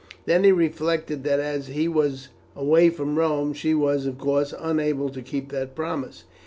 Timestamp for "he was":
1.67-2.29